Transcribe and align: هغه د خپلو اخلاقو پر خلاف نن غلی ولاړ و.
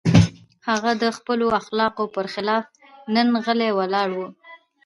هغه 0.69 0.91
د 1.03 1.03
خپلو 1.17 1.45
اخلاقو 1.61 2.03
پر 2.15 2.25
خلاف 2.33 2.65
نن 3.15 3.27
غلی 3.45 3.71
ولاړ 3.73 4.09
و. 4.17 4.19